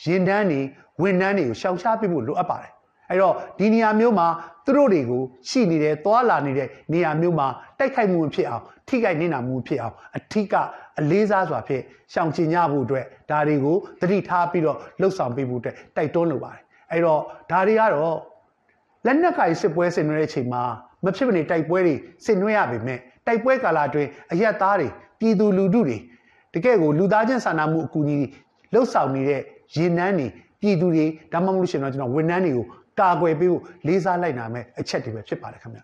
[0.04, 0.60] ရင်တန်းတွေ
[1.02, 2.72] ဝန်ထမ်းတွေကိုရှောင်ရှားပေးဖို့လိုအပ်ပါတယ်
[3.10, 4.26] အဲ့တော့ဒီနေရာမျိုးမှာ
[4.64, 7.46] သူတို့တွေကိုရှိနေတဲ့သွာလာနေတဲ့နေရာမျိုးမှာ
[7.78, 10.54] တိုက်ခိုက်မှုဖြစ်အောင် ထိခိုက်နေတာမှုဖြစ်အောင်အထစ်က
[10.98, 18.18] အလေးစားစွာဖြင့်ရှောင်ကျဉ်ကြဖို့အတွက်ဒါတွေကိုသတိထားပြီးတော့လှုပ်ဆောင်ပေးဖို့အတွက်တိုက်တွန်းလိုပါတယ်အဲ့တော့ဒါတွေကတော့
[19.06, 20.62] လက်နက်ကိုင်စစ်ပွဲဆင်နွှဲတဲ့အချိန်မှာ
[21.04, 24.88] မဖြစ်မနေတိုက်ပွဲတွေဆင်နွှဲရပေမဲ့တိုက်ပွဲကာလအတွင်းအရက်သားတွေ
[25.20, 25.98] ပြည်သူလူထုတွေ
[26.54, 28.18] တကယ့်ကိုလူသားချင်းစာနာမှုအကူအညီ
[28.74, 29.40] လှုပ်ဆောင်နေတဲ့
[29.76, 30.26] ရင်နှန်းတွေ
[30.60, 32.66] ပြည်သူတွေဒါမှမဟုတ်လို့ရှိရင်တော့ကျွန်တော်ဝန်ထမ်းတွေကို
[33.00, 35.80] ကာကွယ်ပေးဖို့လေးစားလိုက်နာမယ်အချက်တွေပဲဖြစ်ပါတယ်ခင်ဗျ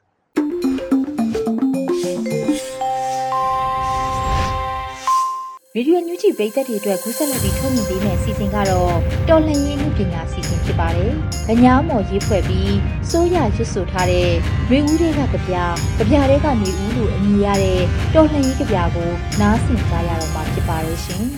[5.77, 8.95] ရေဒီယိုညူဂျီပရိသတ်တွေအတွက်ကူးစက်လက်ပြီးထုတ်မြင်ပေးမယ့်အစီအစဉ်ကတော့
[9.29, 11.13] တော်လှန်ရေးလူပညာအစီအစဉ်ဖြစ်ပါတယ်။
[11.49, 12.75] ကညာမော်ရေးဖွဲ့ပြီး
[13.11, 14.31] စိုးရရွတ်ဆိုထားတဲ့
[14.71, 15.57] ရေဦးတွေကကြပြ
[15.99, 17.81] ကြပြတွေကနေဦးလို့အမည်ရတဲ့
[18.15, 19.11] တော်လှန်ရေးကြပြကို
[19.41, 21.25] နားဆင်ကြရတော့မှာဖြစ်ပါရဲ့ရှင်။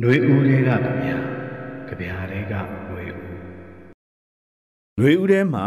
[0.00, 1.08] နှွေဦးတွေကကြပြ
[1.88, 2.52] ကြပြတွေက
[2.88, 3.20] နှွေဦး
[4.98, 5.66] နှွေဦးထဲမှာ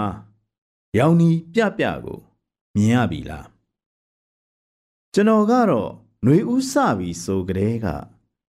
[0.98, 2.20] ရောင်နီပြပြကို
[2.75, 3.54] မြင်ရပြီလား
[5.17, 5.89] ကျွန်တော်ကတော့
[6.24, 7.88] ຫນွေဦးစပြီဆိုကြတဲ့က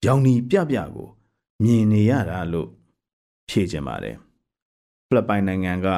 [0.06, 1.08] ရောင်နီပြပြကို
[1.62, 2.70] မြင်နေရတာလို့
[3.48, 4.16] ဖြေချင်ပါတယ်
[5.06, 5.88] ဖိလစ်ပိုင်နိုင်ငံက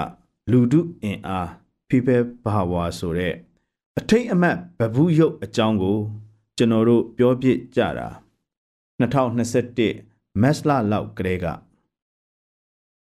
[0.51, 1.49] လူဒုအင်အား
[1.89, 3.35] People Power ဆိုတဲ့
[3.99, 5.99] အထိတ်အမှတ်ဗဘူးရုပ်အကြောင်းကို
[6.57, 8.09] ကျွန်တော်တို့ပြောပြကြတာ
[9.01, 11.47] 2021မတ်လလောက်ကလေးက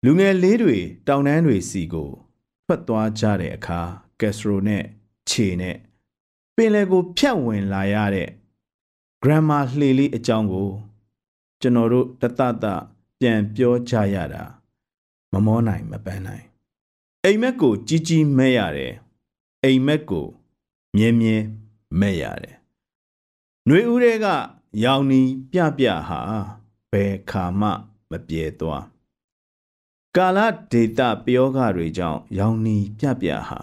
[0.04, 2.10] လူငယ်လေးတွေတောင်တန်းတွေစီကို
[2.66, 3.80] ထွက်သွားကြတဲ့အခါ
[4.20, 4.84] ကက်စထရိုနဲ့
[5.30, 5.78] ခြေနဲ့
[6.56, 8.30] ပင်လယ်ကို ဖြတ်ဝင်လာရတဲ့
[9.24, 10.70] grandma လှေလေးအကြောင်းကို
[11.62, 12.66] ကျွန်တော်တို့တတတ
[13.20, 14.44] ပြန်ပြောကြရတာ
[15.32, 16.46] မမောနိုင်မပန်းနိုင်
[17.24, 18.94] အိမ်မက်ကိုကြီးကြီးမဲ့ရတယ်
[19.64, 20.28] အိမ်မက်ကို
[20.96, 21.36] မြဲမြဲ
[22.00, 22.56] မဲ့ရတယ်
[23.66, 24.28] ຫນွေဦးတွေက
[24.84, 26.22] ရောင်နီပြပြဟာ
[26.92, 27.70] ဘယ်ခါမှ
[28.10, 28.86] မပြေသွား
[30.16, 30.40] ကာလ
[30.72, 33.60] ဒေတာပယောဂတွေကြောင့်ရောင်နီပြပြဟာ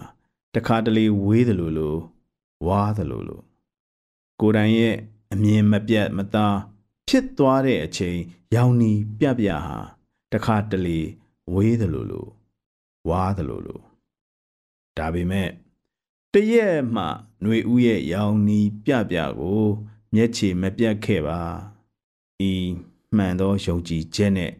[0.53, 2.01] တခါတလေဝေးတယ်လို့လို့
[2.67, 3.41] ဝါသလိုလို
[4.39, 4.95] ကိုယ်တိုင်ရဲ့
[5.33, 6.57] အမြင်မပြတ်မသား
[7.07, 8.19] ဖြစ်သွားတဲ့အချိန်
[8.55, 9.77] ရောင်နီပြပြဟာ
[10.31, 10.99] တခါတလေ
[11.53, 12.27] ဝေးသလိုလို
[13.09, 13.81] ဝါသလိုလို
[14.97, 15.49] ဒါပေမဲ့
[16.33, 19.63] တရက်မှຫນွေဦးရဲ့ရောင်နီပြပြကို
[20.13, 21.41] မျက်ခြေမပြတ်ခဲ့ပါ
[22.49, 22.51] ဤ
[23.15, 24.51] မှန်သောယုံကြည်ချက်နဲ့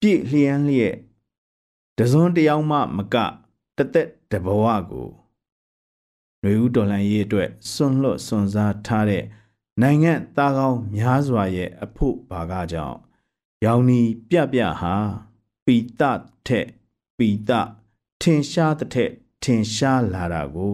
[0.00, 0.96] ပြည့်လျန်းလျက်
[1.98, 3.16] တစွန်းတယောက်မှမက
[3.76, 5.08] တသက်တဘဝကို
[6.42, 9.24] ຫນွေဦးတော်လှန်ရေးအတွက်စွန့်လွတ်စွန့်စားထားတဲ့
[9.80, 12.98] နိုင်ငံသားကောင်းများစွာရဲ့အဖို့ဘာကကြောင့်
[13.64, 14.00] ရောင်နီ
[14.30, 14.94] ပြပြဟာ
[15.66, 16.02] ပီတ
[16.46, 16.68] ထက်
[17.18, 17.50] ပီတ
[18.20, 20.72] ထင်ရှားတဲ့ထက်ထင်ရှားလာတာကို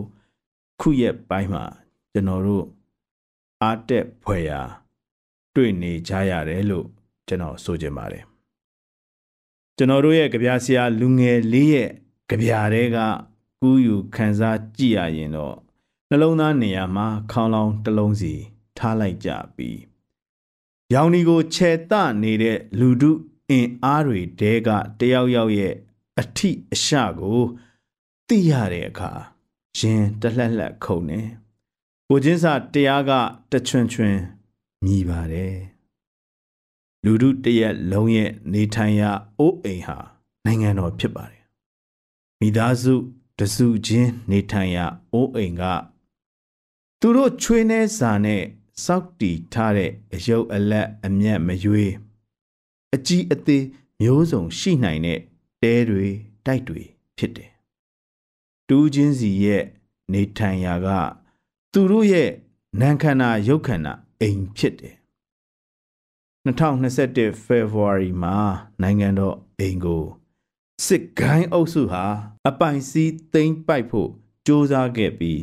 [0.80, 1.64] ခုရက်ပိုင်းမှာ
[2.12, 2.66] ကျွန်တော်တို့
[3.62, 4.60] အားတက်ဖွယ်ရာ
[5.54, 6.86] တွေ့နေကြရတယ်လို့
[7.28, 8.24] ကျွန်တော်ဆိုချင်ပါတယ်
[9.76, 11.90] ကျွန်တော်တို့ရဲ့ကြပြဆရာလူငယ်လေးရဲ့
[12.30, 12.98] ကြပြတွေက
[13.60, 15.56] ကူးယူခန်းစားကြည့်ရရင်တော့
[16.08, 18.34] နှလုံးသားနေရာမှာခေါင်းလောင်းတစ်လုံးစီ
[18.78, 19.78] ထားလိုက်ကြပြီး
[20.94, 21.92] ရောင်ဒီကိုခြေတ
[22.22, 23.10] နေတဲ့လူဒု
[23.50, 24.68] အင်အားတွေတဲက
[25.00, 25.74] တယောက်ယောက်ရဲ့
[26.20, 27.40] အထိအရှကို
[28.28, 29.10] သိရတဲ့အခါ
[29.78, 31.20] ရင်တလှက်လှက်ခုန်နေ
[32.08, 33.10] ကိုချင်းစာတရားက
[33.50, 34.16] တချွန်ချွန်
[34.84, 35.56] မြည်ပါတယ်
[37.04, 39.98] လူဒုတရက်လုံးရဲ့နေထိုင်ရာအိုးအိမ်ဟာ
[40.44, 41.42] နိုင်ငံတော်ဖြစ်ပါတယ်
[42.40, 42.94] မိသားစု
[43.38, 45.62] တစုချင်းနေထိုင်ရာအိုးအိမ်က
[47.00, 48.42] သူတို့ချွေးနှဲစာနဲ့
[48.84, 51.94] စောက်တီထားတဲ့အယုတ်အလက်အမျက်မရွေး
[52.94, 53.64] အကြီးအသေး
[54.00, 55.20] မျိုးစုံရှိနိုင်တဲ့
[55.62, 56.06] တဲတွေ
[56.46, 56.82] တိုက်တွေ
[57.16, 57.50] ဖြစ်တယ်။
[58.68, 59.64] တူးချင်းစီရဲ့
[60.12, 60.88] နေထိုင်ရာက
[61.72, 62.30] သူတို့ရဲ့
[62.80, 64.94] နန်ခန္ဓာရုပ်ခန္ဓာအိမ်ဖြစ်တယ်။
[66.46, 68.36] 2021 February မှာ
[68.82, 70.04] နိုင်ငံတော်အိမ်ကို
[70.86, 72.04] စစ်ကိုင်းအုပ်စုဟာ
[72.48, 74.10] အပိုင်စီးသိမ်းပိုက်ဖို့
[74.46, 75.42] ကြိုးစားခဲ့ပြီး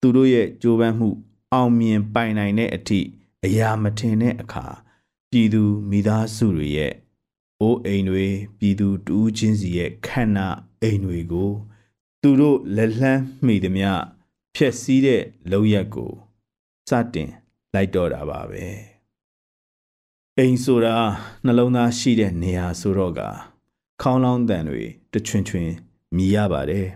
[0.00, 1.10] သူတို့ရဲ့ကြိုးပမ်းမှု
[1.52, 3.00] အောင်မြင်ပိုင်နိုင်တဲ့အထိ
[3.44, 4.66] အရာမထင်တဲ့အခါ
[5.30, 6.92] ပြည်သူမိသားစုတွေရဲ့
[7.60, 8.26] အိုးအိမ်တွေ
[8.58, 10.48] ပြည်သူတူးချင်းစီရဲ့ခန္ဓာ
[10.82, 11.50] အိမ်တွေကို
[12.22, 13.90] သူတို့လက်လှမ်းမိသမျှ
[14.54, 16.12] ဖျက်ဆီးတဲ့လောက်ရက်ကို
[16.88, 17.30] စတင်
[17.74, 18.64] လိုက်တော့တာပါပဲ
[20.38, 20.96] အိမ်ဆိုတာ
[21.44, 23.22] နှလုံးသားရှိတဲ့နေရာဆိုတော့က
[24.02, 24.82] ခေါင်းလောင်းတန်တွေ
[25.12, 25.70] တချွင်ချွင်
[26.16, 26.86] မြည်ရပါတယ်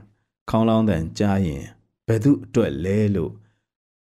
[0.51, 1.65] ခေါင်းလောင်းတန်ကြားရင်
[2.07, 3.33] ဘယ်သူအတွက်လဲလို့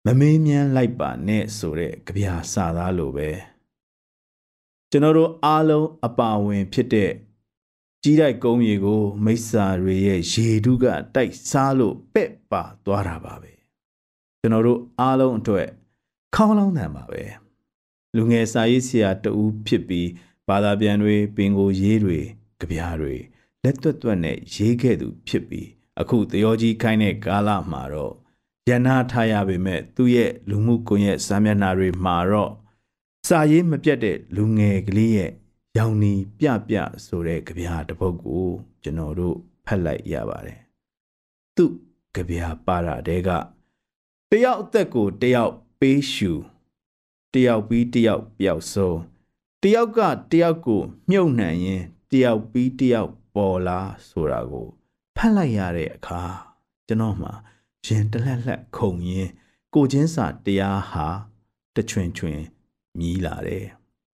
[0.04, 3.30] မမေးမြန်းလိုက်ပါနဲ့ဆိုတဲ့ကြပြာစာသားလိုပဲ
[4.90, 7.12] ကျွန်တော်တို့အားလုံးအပါဝင်ဖြစ်တဲ့
[8.02, 13.52] ကြီးတိုက်ကုန်းမြေကို မိစ္ဆာတွေရဲ့ရေတုကတိုက်စားလို့ပဲ့ပါသွားတာပါပဲ
[14.40, 15.68] ကျွန်တော်တို့အားလုံးအတွက်
[16.34, 17.22] ခေါင်းလောင်းတန်ပါပဲ
[18.16, 20.08] လူငယ်စာရေးဆရာတူဖြစ်ပြီး
[20.48, 22.20] ဘာသာပြန်တွေပင်ကိုရေးတွေ
[22.60, 23.14] ကြပြားတွေ
[23.62, 25.68] လက်တွတ်တွတ်နဲ့ရေးခဲ့သူဖြစ်ပြီး
[26.00, 28.14] အခုသရောကြီးခိုင်းတဲ့ကာလမှာတော့
[28.68, 32.52] ရန်နာထားရပေမဲ့သူ့ရဲ့လူမှုကွန်ရက်စာမျက်နှာတွေမှာတော့
[33.28, 35.32] စာရေးမပြတ်တဲ့လူငယ်ကလေးရဲ့
[35.76, 38.46] ရောင်နီပြပြဆိုတဲ့ကြပြားတစ်ပုဒ်ကို
[38.82, 40.60] ကျွန်တော်တို့ဖတ်လိုက်ရပါတယ်
[41.56, 41.72] သူ့
[42.14, 43.30] ကြပြားပါတာတဲက
[44.30, 46.32] တယောက်အသက်ကိုတယောက်ပေးရှူ
[47.32, 48.98] တယောက်ပြီးတယောက်ပျောက်ဆုံး
[49.62, 50.00] တယောက်က
[50.32, 54.68] တယောက်ကိုမြုပ်နှံရင် တယောက်ပြီးတယောက်ပေါ်လာဆိုတာကို
[55.16, 56.22] ဖတ်လိုက်ရတဲ့အခါ
[56.86, 57.30] ကျွန်တော်မှ
[57.86, 59.28] ရင်တလက်လက်ခုန်ရင်
[59.74, 61.06] ကိုချင်းစာတရားဟာ
[61.76, 62.40] တချွင်ချွင်
[62.98, 63.66] မြည်လာတယ်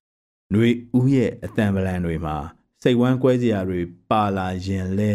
[0.53, 2.37] ။နှွေဦးရဲ့အတန်ပလန်တွေမှာ
[2.83, 3.81] စိတ်ဝမ်းကွဲစရာတွေ
[4.11, 5.13] ပါလာရင်လဲ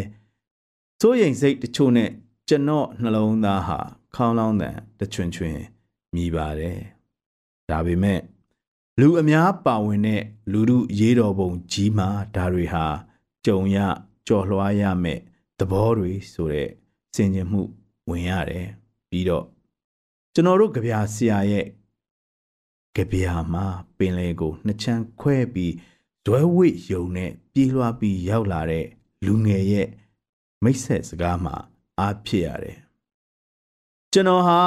[1.01, 2.09] စိုးရိမ်စိတ်တချို့နဲ့
[2.47, 3.79] ကျွန်တော်နှလုံးသားဟာ
[4.15, 5.57] ခေါင်းလောင်းတန်တချွင်ချွင်
[6.15, 6.79] မြည်ပါတယ်။
[7.69, 8.19] ဒါပေမဲ့
[8.99, 12.85] လူအများပါဝင်တဲ့လူမှုရေးတော်ပုံကြီးမှာဒါတွေဟာ
[13.45, 13.77] ကြုံရ
[14.27, 15.19] ကြော်လွှားရမယ်
[15.59, 16.69] သဘောတွေဆိုတဲ့
[17.15, 17.61] စင်ကြင်မှု
[18.09, 18.67] ဝင်ရတယ်
[19.09, 19.45] ပြီးတော့
[20.33, 21.65] ကျွန်တော်တို့ကြပြဆရာရဲ့
[22.95, 23.65] ကြပြမှာ
[23.97, 25.73] ပင်လေကိုနှစ်ချမ်းခွဲပြီး
[26.25, 28.85] ဇွဲဝိယုံနဲ့ပြေးလွှားပြီးရောက်လာတဲ့
[29.25, 29.87] လူငယ်ရဲ့
[30.63, 31.55] မိတ်ဆက်စကားမှာ
[31.99, 32.77] အားဖြစ်ရတယ်
[34.13, 34.61] ကျွန်တော်ဟာ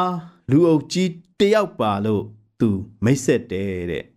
[0.50, 2.24] လူအုပ်ကြီးတယောက်ပါလို့
[2.60, 2.68] သူ
[3.04, 4.11] မိတ်ဆက်တယ်တဲ့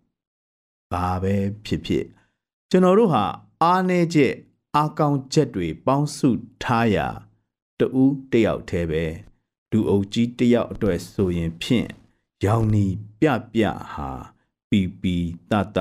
[0.92, 2.06] ဘာပဲဖြစ်ဖြစ်
[2.70, 3.24] ကျွန်တော်တို့ဟာ
[3.64, 4.34] အားနေချက်
[4.76, 6.30] အားကောင်းချက်တွေပေါင်းစု
[6.64, 7.08] ထားရာ
[7.80, 9.04] တူးတယောက်တည်းပဲ
[9.72, 11.90] လူအုပ်ကြီးတယောက်အတွက်ဆိုရင်ဖြင့်
[12.46, 12.86] ရောင်နီ
[13.20, 14.10] ပြပြဟာ
[14.70, 15.16] ပီပီ
[15.52, 15.80] တတ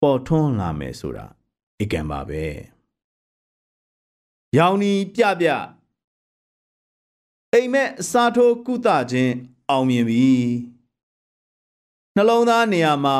[0.00, 1.26] ပေါ်ထွန်းလာမယ်ဆိုတာ
[1.80, 2.44] အကံပါပဲ
[4.58, 5.48] ရောင်နီပြပြ
[7.52, 9.34] အိမ်မက်အစာထိုးကုသခြင်း
[9.70, 10.28] အောင်မြင်ပြီ
[12.14, 13.18] နှလုံးသားနေရာမှာ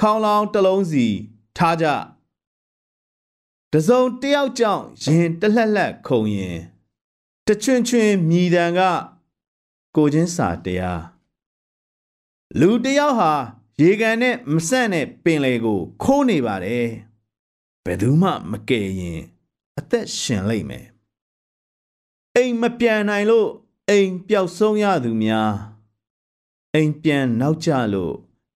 [0.00, 1.06] ခေါင်းလောင်းတစ်လုံးစီ
[1.56, 1.86] ထားကြ
[3.72, 6.58] တစုံတယောက်ကြောင့်ရင်တလှက်လှက်ခုံရင်
[7.46, 8.80] တချွင်ချွင်မြည်တံက
[9.96, 11.02] ကိုချင်းစာတရား
[12.60, 13.32] လူတယောက်ဟာ
[13.80, 16.86] ရေကန်နဲ့မဆန့်တဲ့ပင်လေကို ခိုးနေပါတယ်
[17.84, 19.20] ဘယ်သူမှမကယ်ရင်
[19.78, 20.86] အသက်ရှင်လိမ့်မယ်
[22.36, 23.48] အိမ်မပြန်နိုင်လို့
[23.88, 25.52] အိမ်ပျောက်ဆုံးရသူများ
[26.74, 28.14] အိမ်ပြန်နောက်ကျလို့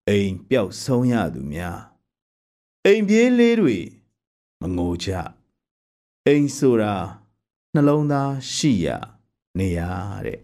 [0.08, 1.80] အိမ်ပျောက်ဆုံးရသူများ
[2.84, 3.78] အိမ်ပြေးလေးတွေ
[4.60, 5.08] မငိုကြ
[6.26, 6.94] အိမ်ဆိုတာ
[7.74, 8.86] နှလုံးသားရှိရ
[9.58, 9.80] နေရ
[10.26, 10.40] တဲ့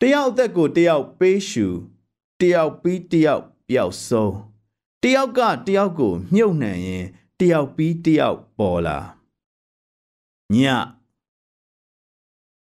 [0.00, 1.66] တယောက်အသက်ကိုတယောက်ပေးရှူ
[2.40, 4.34] တယောက်ပြီးတယောက်ပျောက်ဆုံး
[5.02, 7.06] တယောက်ကတယောက်ကိုမြုပ်နှံရင်
[7.38, 8.98] တယောက်ပြီးတယောက်ပေါ်လာ
[10.54, 10.56] ည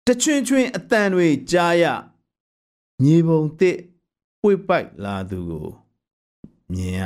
[0.06, 1.84] တချွင်ချွင်အတန်တွေကြားရ
[3.02, 3.78] မြေပုံတစ်
[4.45, 5.67] ပွေပိုက်လာသူကို
[6.73, 7.01] မြင်ရ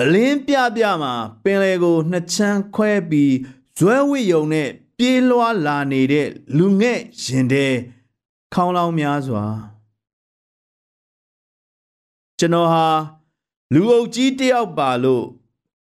[0.00, 3.34] အလင်းပြပြမှာပင်လေကိုနှစ်ချမ်းခွဲပြီး
[3.78, 7.74] ဇွဲဝိယုံနဲ့ပြေးလွှားလာနေတဲ့လူငဲ့ရင်တဲ့
[8.54, 9.44] ခေါင်းလောင်းများစွာ
[12.38, 12.86] ကျွန်တော်ဟာ
[13.74, 15.26] လူအုပ်ကြီးတယောက်ပါလို့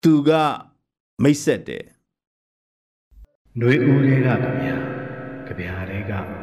[0.03, 0.31] သူက
[1.23, 1.85] မိတ်ဆက်တယ်
[3.59, 4.75] ຫນွေဦးတွေကကြဗျာ
[5.47, 6.38] ကြဗျာတွေက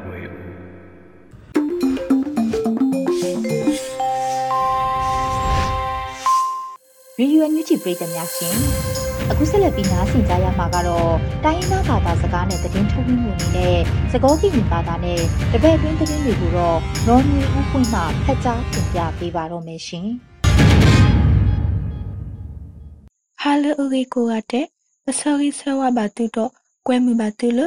[7.20, 8.56] ရေဒီယိုအန်ယူဂျီပရိသတ်များရှင်
[9.30, 13.78] အခုဆက်လက်ပြီးနားဆင်ကြရမှာကတော့တိုင်းရင်းသားဘာသာစကားနဲ့သတင်းထုတ်လွှင့်မှုအနေနဲ့
[14.12, 20.08] စကောကိမြင်ဘာသာနဲ့တပည့်တွင်းသတင်းတွေကိုတော့ရောမီဦးဖွင့်မှဖတ်ကြားတင်ပြပေးပါတော့မယ်ရှင်
[23.42, 24.66] ဟာလအရီကိုရတဲ့
[25.10, 26.52] အစောကြီးဆဝဘာတူတော့
[26.88, 27.60] ကွဲမှုပါတူလ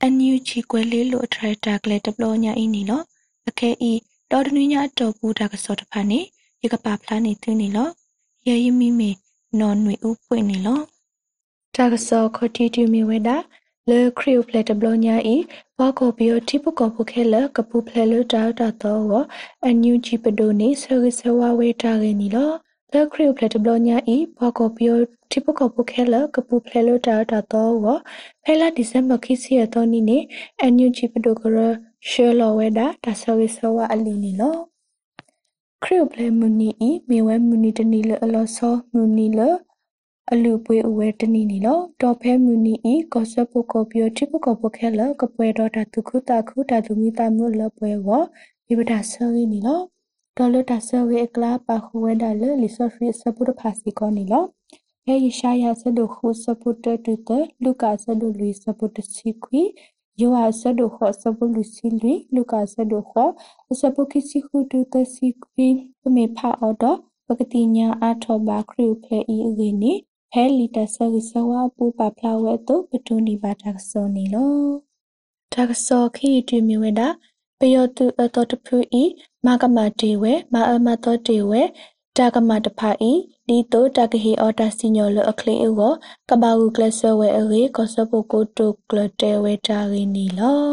[0.00, 3.02] အန်ယူချီကွဲလေးလို့အထရက်တာကလေးတပလောညာအင်းနီလော
[3.48, 3.92] အခဲဤ
[4.30, 6.20] တော်တနည်းညာတော်ပူတာကစောတဖာနေ
[6.62, 7.90] ရကပါဖလားနေသူနေလော
[8.48, 9.10] ရဲရမီမေ
[9.58, 10.80] နော်နွေဥပွင့်နေလော
[11.74, 13.36] တာကစောခတီတီမီဝဲတာ
[13.88, 15.36] လေခရီယိုဖလက်တဘလောညာဤ
[15.76, 19.24] ဘောကိုဘီယိုတိပကောဖုခဲလကပူဖလဲလတာတာတော့
[19.64, 22.50] အန်ယူချီပဒိုနေဆရဆဝဝဲတာရနီလော
[22.92, 24.98] လေခရီယိုဖလက်တဘလောညာဤဘောကိုဘီယို
[25.30, 27.74] တိပကောဖုခဲလကပူဖလဲလတာတာတော့
[28.44, 30.18] ဖဲလာဒီဇင်ဘာခိစီယတော်နီနေ
[30.60, 31.58] အန်ယူချီပဒိုကရ
[32.08, 34.73] ရှဲလောဝဲတာဒါဆရဆဝအလီနီလော
[35.84, 39.40] ခရုပလေမူနီဤမေဝဲမူနီတနီလအလောဆောမူနီလ
[40.32, 48.08] အလူပွေအဝဲတနီနီလောတော်ဖဲမူနီဤကောဆပုကောပြောတိပကောပခဲလကပွဲတော်တာတုခုတာခုတာသူမိတာမျိုးလပွဲဝ
[48.66, 49.80] ဒီပဒါဆရီနီလော
[50.36, 54.44] တော်လတာဆရီအကလာပါခွဲဒါလလီဆိုဖီစပုရဖာစီကောနီလော
[55.04, 57.30] ဟဲယရှာယာဆဒုခုစပုတတူတ
[57.62, 59.62] လူကာဆဒုလူစပုတစီခွီယောဟာဆဒုခောစပုလူစီလူလူကာဆဒုခောစပုကိစီခုတူတစီခွီ
[66.00, 69.92] ပမေဖာအော်တော့ပကတိညာအထောဘာခရုဖဲဤအင်းနီ
[70.32, 74.54] ဖဲလီတဆရစဝပူပဖလာဝဲတုပတုန်ဒီဘာတာဆောနီလော
[75.52, 77.08] တာဆောခီတူမီဝဲတာ
[77.58, 78.26] ပယောတုအ
[82.18, 85.90] တော်တဖူဤမကမတေဝဲမအမတော်တေဝဲတာကမတဖာဤဒီတိုတကဟီအော်တာစီညောလအခလေအော
[86.28, 90.64] ကဘာဂူကလဆဝဲအေကောဆပိုကိုတိုကလတေဝဲတာရင်းနီလော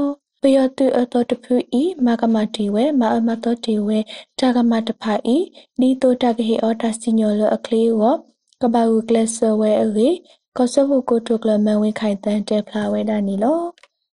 [0.41, 3.99] ပယောတုအတော်တဖူဤမကမတေဝဲမအမတော်တေဝဲ
[4.39, 5.37] တာကမတဖာဤ
[5.79, 8.15] ဒီတိုတကဟီအော်တာစီညောလအခလေအော
[8.61, 10.09] ကဘာဝကလဆဝဲအေ
[10.57, 13.61] ကောဆဝကိုတုကလမဝင်းခိုင်တန်တဲဖလာဝဲဒါနီလော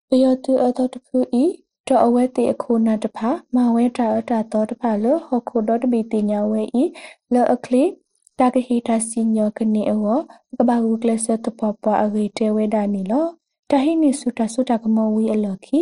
[0.09, 1.45] ပယောတုအတော်တဖူဤ
[1.89, 6.85] တော့အဝဲတိအခုနာတဖာမဝဲတာအတာတော်တဖာလဟခုတော့တပီတင်ညာဝဲဤ
[7.33, 7.85] လောအခလီ
[8.39, 10.19] တာကဟီတာစီညောကနေအော
[10.57, 13.27] ကဘာဝကလဆတပပအဂေတဲဝဲဒါနီလော
[13.71, 15.81] တဟိနိစုတာစုတာကမောဝီအလခီ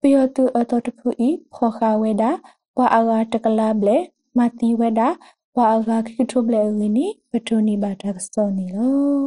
[0.00, 2.30] ပယောတုအတော်တဖူဤခောခဝဲတာ
[2.76, 3.96] ဘွာအာဂါတကလာဘလေ
[4.38, 5.08] မတီဝဲတာ
[5.56, 9.20] ဝါအကခိထုဘလေဝီနီပတိုနီဘာတာကစတောနီလော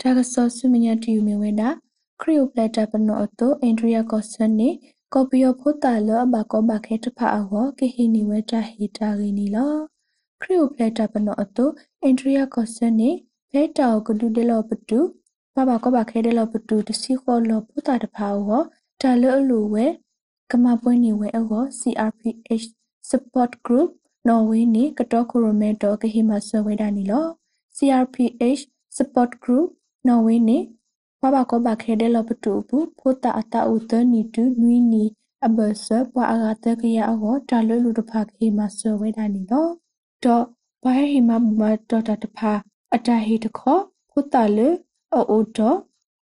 [0.00, 1.68] တာကဆောဆုမညာတီယူမီဝဲတာ
[2.20, 4.68] ခရီယိုပလက်တာပနောအတိုအင်ဒရီယာကောဆန်နီ
[5.14, 9.74] ကော်ပီယိုဖိုတာလောဘကောဘခဲတဖအဝကေဟီနီဝဲတာဟီတာဂီနီလော
[10.40, 11.70] ခရီယိုပလက်တာပနောအတို
[12.02, 13.10] အင်ဒရီယာကောဆန်နီ
[13.50, 14.98] ဖဲတာကိုဒူဒလောပတူ
[15.54, 18.48] ဘဘကောဘခဲဒလောပတူတစီခေါ်လောဖိုတာတဖအဝ
[19.00, 19.86] တာလောအလူဝဲ
[20.50, 22.66] ကမပွင့်နေဝဲအဝ CRPH
[23.10, 23.88] support group
[24.28, 27.26] နော်ဝေးနေကတော့ကိုရိုမဲတော့ကဟိမဆွဲဝဲတာနီလော
[27.76, 28.62] CRPH
[28.96, 29.68] support group
[30.08, 30.58] နော်ဝေးနေ
[31.20, 35.04] ဘဘကောဘခဲတဲ့လပတူဘူးဖိုတာအတာဦးတနီတူနွီနီ
[35.46, 39.68] အဘဆပွာအဂတကရအောတာလွလူတဖာခေမဆွဲဝဲတာနီလော
[40.24, 40.44] တော့
[40.84, 42.52] ဘာဟိမမတော်တာတဖာ
[42.94, 43.78] အတာဟိတခော
[44.10, 44.68] ဖိုတာလေ
[45.14, 45.78] အိုတော့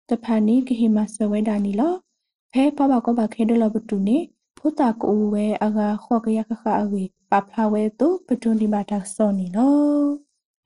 [0.10, 1.94] တဖာနီကဟိမဆွဲဝဲတာနီလော
[2.54, 4.18] ဖဲဘဘကောဘခဲတဲ့လပတူနေ
[4.58, 9.76] ဖိုတာကိုဝဲအဂခောကရခခအဝေပဖလာဝဲတုပတွန်ဒီမာတာစောနီလော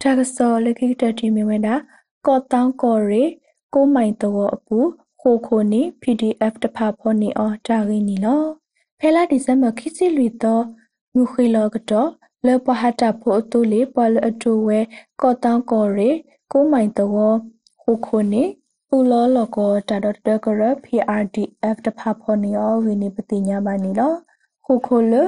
[0.01, 1.75] တာကစောလခိတတီမီဝဲတာ
[2.25, 3.23] ကောတောင်းကောရီ
[3.79, 4.77] ကိုမိုင်တောအပူ
[5.21, 8.43] ခိုခိုနီ PDF တဖဖောနီအောတာရင်းနီလော
[8.99, 10.63] ဖဲလာဒီဇမ်ဘာခိစီလီတော့
[11.13, 12.09] မြူခေလောကတော့
[12.45, 14.79] လေပဟတာဖို့အတူလေပလအတူဝဲ
[15.21, 16.09] ကောတောင်းကောရီ
[16.51, 17.07] ကိုမိုင်တော
[17.81, 18.43] ခိုခိုနီ
[18.87, 24.13] ပူလောလောကောတာတော့တကရ PRDF တဖဖောနီအောဝီနီပတိညာပါနီလော
[24.65, 25.23] ခိုခိုလေ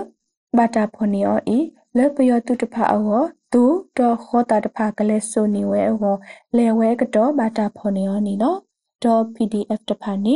[0.57, 1.57] ဘာတာဖော်နီအောဤ
[1.97, 3.63] လေပယောတုတဖာအော သူ
[3.97, 6.15] တော့ခောတာတဖာကလေးဆိုနေဝဲအော
[6.57, 8.59] လေဝဲကတော့ဘာတာဖော်နီအောနီနော်
[9.03, 10.35] တော့ PDF တဖာနေ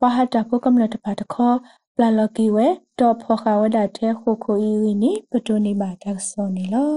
[0.00, 1.52] ပဟတာဖုကမလတဖာတခော
[1.96, 2.66] ပလာလကီဝဲ
[3.00, 6.92] တော့ဖော်ခါဝဒတဲ့ခုခုဤဝီနီပတိုနေဘာတာဆိုနေလော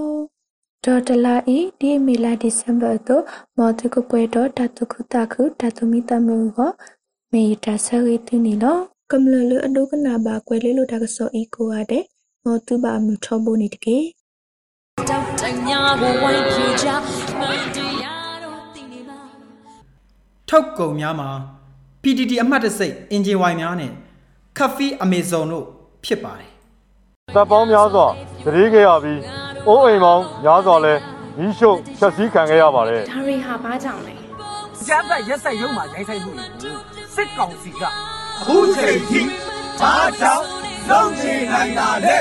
[0.84, 3.24] ဒေါ်တလာဤဒီမီလာဒီဇမ်ဘာတော့
[3.56, 6.70] မော်တကုပွဲတော့တတုခုတခုတတုမီတမှုကို
[7.32, 8.78] မေတာဆရီတူနီလော
[9.10, 12.04] ကမလလအဒုကနာဘာကွဲလေးလိုတာကစောဤကိုရတဲ့
[12.44, 13.96] မောတူပါမှုထောဖို့နေတကေ
[15.08, 16.86] တောက်တညာကိုဝိုင်းပြေချ
[17.38, 19.18] မန်တရားတော့တည်နေမှာ
[20.48, 21.28] ထောက်ကုံများမှာ
[22.02, 23.92] PTT အမှတ်တစိတ်အင်ဂျင်ဝိုင်များနဲ့
[24.58, 25.66] ကဖီအမေဇုန်တို့
[26.04, 26.50] ဖြစ်ပါတယ်
[27.34, 28.06] တပ်ပေါင်းများစွာ
[28.44, 29.20] တရေခဲ့ရပြီး
[29.68, 30.94] အိုးအိမ်ပေါင်းများစွာလဲ
[31.38, 34.14] မီးရှို့ဖျက်ဆီးခံခဲ့ရပါတယ်ဒါရီဟာဘာကြောင့်လဲ
[34.86, 36.76] ကျပ်သက်ရက်ဆက်ရုံမှာရိုင်းဆိုင်မှုတွေကို
[37.14, 37.82] စစ်ကောင်စီက
[38.40, 39.20] အခုချိန်ထိ
[39.80, 40.44] ဘာကြောင့်
[40.90, 42.16] လုံးချင်နိုင်တာလေ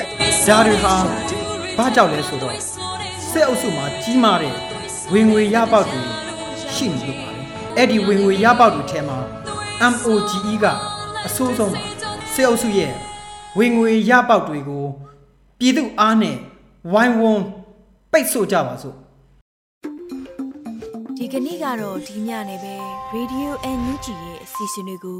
[0.46, 1.49] ဂျာတွေဟာ
[1.80, 2.56] ဘာကြောက်လဲဆိုတော့
[3.30, 4.56] စစ်အုပ်စုမှာကြီးမားတဲ့
[5.14, 6.02] ဝင်ငွေရပေါက်တွေ
[6.74, 7.42] ရှိနေလို့ပါလေ
[7.78, 9.18] အဲ့ဒီဝင်ငွေရပေါက်တွေထဲမှာ
[9.94, 10.66] MOGE က
[11.28, 11.82] အဆိုးဆုံးပါ
[12.34, 12.92] စစ်အုပ်စုရဲ့
[13.58, 14.86] ဝင်ငွေရပေါက်တွေကို
[15.60, 16.38] ပြည်သူအားနဲ့
[16.94, 17.44] ဝိုင်းဝန်း
[18.12, 18.96] ပိတ်ဆို့ကြပါစို့
[21.18, 22.76] ဒီကနေ့ကတော့ဒီညနေပဲ
[23.16, 25.20] Radio NUG ရဲ့အစီအစဉ်လေးကို